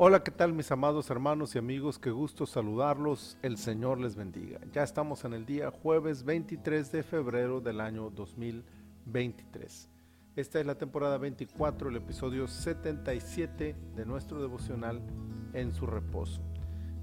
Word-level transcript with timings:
Hola, 0.00 0.22
¿qué 0.22 0.30
tal 0.30 0.52
mis 0.52 0.70
amados 0.70 1.10
hermanos 1.10 1.56
y 1.56 1.58
amigos? 1.58 1.98
Qué 1.98 2.12
gusto 2.12 2.46
saludarlos. 2.46 3.36
El 3.42 3.58
Señor 3.58 3.98
les 3.98 4.14
bendiga. 4.14 4.60
Ya 4.72 4.84
estamos 4.84 5.24
en 5.24 5.34
el 5.34 5.44
día 5.44 5.72
jueves 5.72 6.22
23 6.22 6.92
de 6.92 7.02
febrero 7.02 7.60
del 7.60 7.80
año 7.80 8.08
2023. 8.10 9.90
Esta 10.36 10.60
es 10.60 10.66
la 10.66 10.76
temporada 10.76 11.18
24, 11.18 11.88
el 11.88 11.96
episodio 11.96 12.46
77 12.46 13.74
de 13.96 14.06
nuestro 14.06 14.40
devocional 14.40 15.02
En 15.52 15.74
su 15.74 15.84
reposo. 15.84 16.42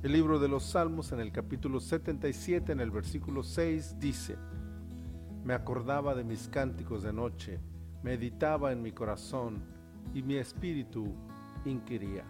El 0.01 0.13
libro 0.13 0.39
de 0.39 0.47
los 0.47 0.63
Salmos 0.63 1.11
en 1.11 1.19
el 1.19 1.33
capítulo 1.33 1.81
77, 1.81 2.71
en 2.71 2.79
el 2.79 2.91
versículo 2.91 3.43
6, 3.43 3.99
dice, 3.99 4.37
Me 5.43 5.53
acordaba 5.53 6.15
de 6.15 6.23
mis 6.23 6.47
cánticos 6.47 7.03
de 7.03 7.11
noche, 7.11 7.59
meditaba 8.03 8.71
en 8.71 8.81
mi 8.81 8.93
corazón 8.93 9.65
y 10.13 10.23
mi 10.23 10.35
espíritu 10.35 11.13
inquiría. 11.65 12.23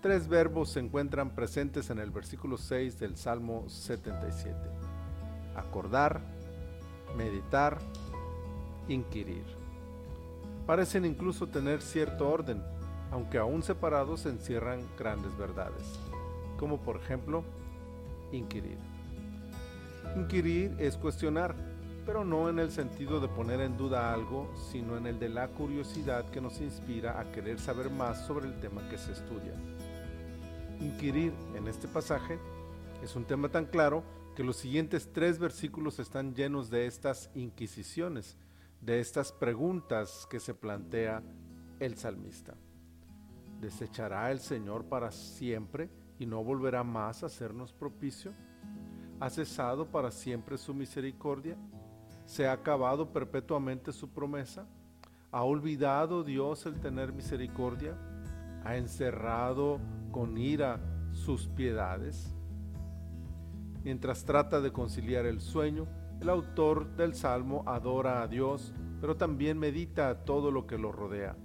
Tres 0.00 0.28
verbos 0.28 0.70
se 0.70 0.78
encuentran 0.78 1.30
presentes 1.30 1.90
en 1.90 1.98
el 1.98 2.12
versículo 2.12 2.56
6 2.56 3.00
del 3.00 3.16
Salmo 3.16 3.68
77. 3.68 4.54
Acordar, 5.56 6.20
meditar, 7.16 7.78
inquirir. 8.86 9.42
Parecen 10.68 11.04
incluso 11.04 11.48
tener 11.48 11.82
cierto 11.82 12.28
orden, 12.28 12.62
aunque 13.10 13.38
aún 13.38 13.64
separados 13.64 14.24
encierran 14.26 14.86
grandes 14.96 15.36
verdades, 15.36 15.98
como 16.60 16.78
por 16.78 16.98
ejemplo, 16.98 17.42
inquirir. 18.30 18.78
Inquirir 20.14 20.76
es 20.78 20.96
cuestionar, 20.96 21.56
pero 22.06 22.24
no 22.24 22.48
en 22.48 22.60
el 22.60 22.70
sentido 22.70 23.18
de 23.18 23.26
poner 23.26 23.60
en 23.60 23.76
duda 23.76 24.14
algo, 24.14 24.48
sino 24.70 24.96
en 24.96 25.08
el 25.08 25.18
de 25.18 25.28
la 25.28 25.48
curiosidad 25.48 26.30
que 26.30 26.40
nos 26.40 26.60
inspira 26.60 27.18
a 27.18 27.32
querer 27.32 27.58
saber 27.58 27.90
más 27.90 28.24
sobre 28.28 28.46
el 28.46 28.60
tema 28.60 28.88
que 28.88 28.96
se 28.96 29.10
estudia 29.10 29.54
inquirir 30.80 31.32
en 31.54 31.68
este 31.68 31.88
pasaje 31.88 32.38
es 33.02 33.14
un 33.16 33.24
tema 33.24 33.48
tan 33.48 33.66
claro 33.66 34.02
que 34.34 34.44
los 34.44 34.56
siguientes 34.56 35.12
tres 35.12 35.38
versículos 35.38 35.98
están 35.98 36.34
llenos 36.34 36.70
de 36.70 36.86
estas 36.86 37.30
inquisiciones, 37.34 38.36
de 38.80 39.00
estas 39.00 39.32
preguntas 39.32 40.26
que 40.30 40.40
se 40.40 40.54
plantea 40.54 41.22
el 41.80 41.96
salmista. 41.96 42.54
¿Desechará 43.60 44.30
el 44.30 44.38
Señor 44.38 44.84
para 44.84 45.10
siempre 45.10 45.90
y 46.18 46.26
no 46.26 46.44
volverá 46.44 46.84
más 46.84 47.22
a 47.22 47.26
hacernos 47.26 47.72
propicio? 47.72 48.32
¿Ha 49.20 49.30
cesado 49.30 49.90
para 49.90 50.12
siempre 50.12 50.58
su 50.58 50.74
misericordia? 50.74 51.56
¿Se 52.24 52.46
ha 52.46 52.52
acabado 52.52 53.12
perpetuamente 53.12 53.92
su 53.92 54.10
promesa? 54.10 54.68
¿Ha 55.32 55.42
olvidado 55.42 56.22
Dios 56.22 56.66
el 56.66 56.78
tener 56.78 57.12
misericordia? 57.12 57.96
¿Ha 58.64 58.76
encerrado 58.76 59.80
con 60.18 60.36
ira 60.36 60.80
sus 61.12 61.46
piedades. 61.46 62.34
Mientras 63.84 64.24
trata 64.24 64.60
de 64.60 64.72
conciliar 64.72 65.26
el 65.26 65.40
sueño, 65.40 65.86
el 66.20 66.28
autor 66.28 66.96
del 66.96 67.14
Salmo 67.14 67.62
adora 67.66 68.20
a 68.20 68.26
Dios, 68.26 68.74
pero 69.00 69.16
también 69.16 69.60
medita 69.60 70.24
todo 70.24 70.50
lo 70.50 70.66
que 70.66 70.76
lo 70.76 70.90
rodea, 70.90 71.36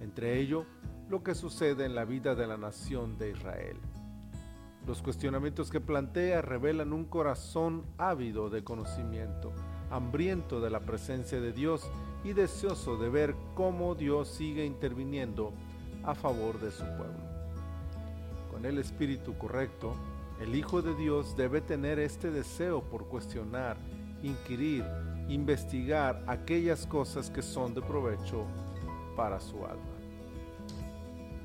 entre 0.00 0.40
ello 0.40 0.66
lo 1.08 1.22
que 1.22 1.36
sucede 1.36 1.84
en 1.84 1.94
la 1.94 2.04
vida 2.04 2.34
de 2.34 2.48
la 2.48 2.56
nación 2.56 3.16
de 3.16 3.30
Israel. 3.30 3.76
Los 4.88 5.02
cuestionamientos 5.02 5.70
que 5.70 5.80
plantea 5.80 6.42
revelan 6.42 6.92
un 6.92 7.04
corazón 7.04 7.84
ávido 7.96 8.50
de 8.50 8.64
conocimiento, 8.64 9.52
hambriento 9.88 10.60
de 10.60 10.70
la 10.70 10.80
presencia 10.80 11.40
de 11.40 11.52
Dios 11.52 11.88
y 12.24 12.32
deseoso 12.32 12.96
de 12.96 13.08
ver 13.08 13.36
cómo 13.54 13.94
Dios 13.94 14.26
sigue 14.26 14.64
interviniendo 14.64 15.52
a 16.02 16.16
favor 16.16 16.58
de 16.58 16.72
su 16.72 16.82
pueblo 16.96 17.35
con 18.56 18.64
el 18.64 18.78
espíritu 18.78 19.36
correcto, 19.36 19.92
el 20.40 20.54
Hijo 20.54 20.80
de 20.80 20.94
Dios 20.94 21.36
debe 21.36 21.60
tener 21.60 21.98
este 21.98 22.30
deseo 22.30 22.82
por 22.82 23.06
cuestionar, 23.06 23.76
inquirir, 24.22 24.82
investigar 25.28 26.24
aquellas 26.26 26.86
cosas 26.86 27.28
que 27.28 27.42
son 27.42 27.74
de 27.74 27.82
provecho 27.82 28.46
para 29.14 29.40
su 29.40 29.62
alma. 29.66 29.92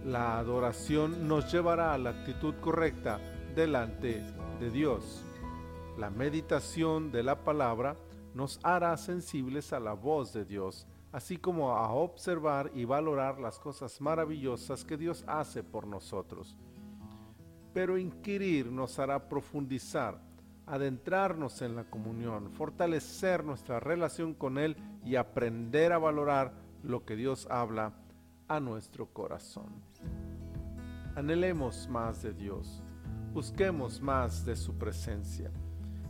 La 0.06 0.40
adoración 0.40 1.28
nos 1.28 1.52
llevará 1.52 1.94
a 1.94 1.98
la 1.98 2.12
actitud 2.12 2.56
correcta 2.62 3.20
delante 3.54 4.24
de 4.62 4.70
Dios. 4.72 5.26
La 5.98 6.10
meditación 6.10 7.12
de 7.12 7.24
la 7.24 7.44
palabra 7.44 7.98
nos 8.34 8.58
hará 8.64 8.96
sensibles 8.96 9.74
a 9.74 9.82
la 9.82 9.92
voz 9.92 10.32
de 10.32 10.46
Dios, 10.46 10.88
así 11.12 11.36
como 11.36 11.72
a 11.72 11.92
observar 11.92 12.72
y 12.74 12.86
valorar 12.86 13.38
las 13.38 13.60
cosas 13.60 14.00
maravillosas 14.00 14.86
que 14.86 14.96
Dios 14.96 15.26
hace 15.28 15.62
por 15.62 15.86
nosotros 15.86 16.56
pero 17.74 17.98
inquirir 17.98 18.72
nos 18.72 19.00
hará 19.00 19.28
profundizar, 19.30 20.20
adentrarnos 20.66 21.62
en 21.62 21.76
la 21.76 21.84
comunión, 21.84 22.52
fortalecer 22.52 23.44
nuestra 23.44 23.80
relación 23.80 24.34
con 24.34 24.58
Él 24.58 24.76
y 25.06 25.16
aprender 25.16 25.92
a 25.92 25.98
valorar 25.98 26.54
lo 26.84 27.06
que 27.06 27.16
Dios 27.16 27.48
habla 27.50 27.94
a 28.48 28.60
nuestro 28.60 29.08
corazón. 29.08 29.70
Anhelemos 31.16 31.88
más 31.90 32.22
de 32.22 32.34
Dios, 32.34 32.82
busquemos 33.34 34.02
más 34.02 34.46
de 34.46 34.56
su 34.56 34.78
presencia, 34.78 35.52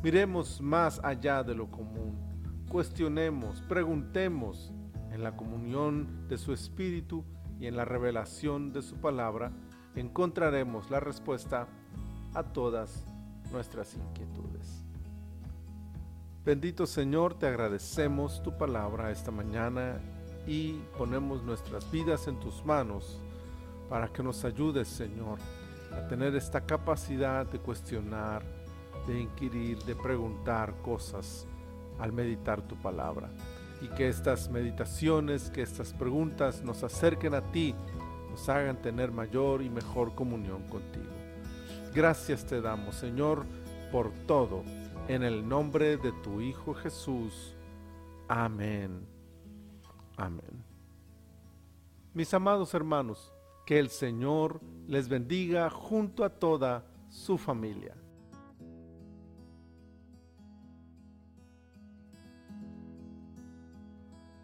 miremos 0.03 0.61
más 0.61 0.99
allá 1.03 1.43
de 1.43 1.55
lo 1.55 1.69
común, 1.69 2.17
cuestionemos, 2.69 3.61
preguntemos 3.63 4.71
en 5.11 5.23
la 5.23 5.35
comunión 5.35 6.27
de 6.27 6.37
su 6.37 6.53
Espíritu 6.53 7.25
y 7.59 7.67
en 7.67 7.75
la 7.75 7.85
revelación 7.85 8.71
de 8.71 8.81
su 8.81 8.95
palabra, 8.97 9.51
encontraremos 9.95 10.89
la 10.89 10.99
respuesta 10.99 11.67
a 12.33 12.43
todas 12.43 13.03
nuestras 13.51 13.95
inquietudes. 13.95 14.83
Bendito 16.45 16.87
Señor, 16.87 17.35
te 17.35 17.47
agradecemos 17.47 18.41
tu 18.41 18.57
palabra 18.57 19.11
esta 19.11 19.31
mañana 19.31 19.99
y 20.47 20.73
ponemos 20.97 21.43
nuestras 21.43 21.89
vidas 21.91 22.27
en 22.27 22.39
tus 22.39 22.65
manos 22.65 23.19
para 23.89 24.07
que 24.07 24.23
nos 24.23 24.43
ayudes, 24.45 24.87
Señor, 24.87 25.37
a 25.91 26.07
tener 26.07 26.35
esta 26.35 26.61
capacidad 26.61 27.45
de 27.45 27.59
cuestionar, 27.59 28.43
de 29.05 29.19
inquirir, 29.19 29.77
de 29.83 29.95
preguntar 29.95 30.73
cosas 30.81 31.45
al 31.99 32.11
meditar 32.11 32.61
tu 32.61 32.75
palabra. 32.77 33.29
Y 33.81 33.87
que 33.89 34.07
estas 34.07 34.49
meditaciones, 34.49 35.49
que 35.49 35.61
estas 35.61 35.93
preguntas 35.93 36.63
nos 36.63 36.83
acerquen 36.83 37.33
a 37.33 37.41
ti 37.51 37.75
nos 38.31 38.47
hagan 38.47 38.81
tener 38.81 39.11
mayor 39.11 39.61
y 39.61 39.69
mejor 39.69 40.15
comunión 40.15 40.63
contigo. 40.69 41.11
Gracias 41.93 42.45
te 42.45 42.61
damos, 42.61 42.95
Señor, 42.95 43.45
por 43.91 44.11
todo, 44.25 44.63
en 45.09 45.23
el 45.23 45.47
nombre 45.47 45.97
de 45.97 46.13
tu 46.23 46.39
Hijo 46.39 46.73
Jesús. 46.73 47.55
Amén. 48.29 49.05
Amén. 50.15 50.63
Mis 52.13 52.33
amados 52.33 52.73
hermanos, 52.73 53.33
que 53.65 53.77
el 53.77 53.89
Señor 53.89 54.61
les 54.87 55.09
bendiga 55.09 55.69
junto 55.69 56.23
a 56.23 56.29
toda 56.29 56.85
su 57.09 57.37
familia. 57.37 57.95